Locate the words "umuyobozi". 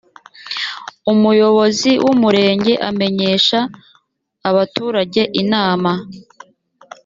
1.11-1.91